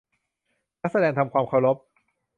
[0.81, 1.77] นักแสดงทำความเคารพ!